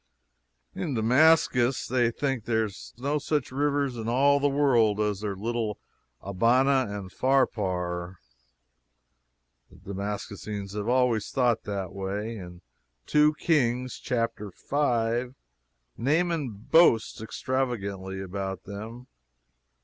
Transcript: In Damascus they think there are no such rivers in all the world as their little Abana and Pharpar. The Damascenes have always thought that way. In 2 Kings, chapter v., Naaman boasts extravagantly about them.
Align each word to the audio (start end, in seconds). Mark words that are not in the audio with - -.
In 0.73 0.95
Damascus 0.95 1.85
they 1.85 2.09
think 2.09 2.45
there 2.45 2.63
are 2.65 2.69
no 2.97 3.19
such 3.19 3.51
rivers 3.51 3.97
in 3.97 4.09
all 4.09 4.39
the 4.39 4.49
world 4.49 4.99
as 4.99 5.19
their 5.21 5.35
little 5.35 5.77
Abana 6.21 6.87
and 6.89 7.11
Pharpar. 7.11 8.15
The 9.69 9.93
Damascenes 9.93 10.73
have 10.73 10.87
always 10.87 11.29
thought 11.29 11.65
that 11.65 11.93
way. 11.93 12.35
In 12.35 12.63
2 13.05 13.35
Kings, 13.35 13.99
chapter 13.99 14.49
v., 14.71 15.35
Naaman 15.97 16.49
boasts 16.49 17.21
extravagantly 17.21 18.21
about 18.21 18.63
them. 18.63 19.05